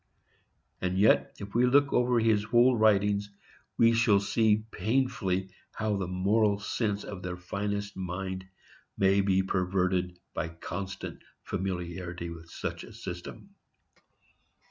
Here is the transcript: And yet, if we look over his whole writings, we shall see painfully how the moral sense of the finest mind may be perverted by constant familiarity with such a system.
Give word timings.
And 0.81 0.97
yet, 0.97 1.35
if 1.39 1.53
we 1.53 1.67
look 1.67 1.93
over 1.93 2.19
his 2.19 2.43
whole 2.45 2.75
writings, 2.75 3.29
we 3.77 3.93
shall 3.93 4.19
see 4.19 4.65
painfully 4.71 5.51
how 5.73 5.95
the 5.97 6.07
moral 6.07 6.57
sense 6.57 7.03
of 7.03 7.21
the 7.21 7.37
finest 7.37 7.95
mind 7.95 8.47
may 8.97 9.21
be 9.21 9.43
perverted 9.43 10.17
by 10.33 10.47
constant 10.47 11.21
familiarity 11.43 12.31
with 12.31 12.49
such 12.49 12.83
a 12.83 12.93
system. 12.93 13.53